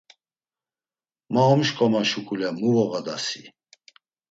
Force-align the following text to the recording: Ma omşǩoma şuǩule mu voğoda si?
Ma 1.33 1.41
omşǩoma 1.53 2.01
şuǩule 2.09 2.49
mu 2.59 2.69
voğoda 2.73 3.15
si? 3.25 3.43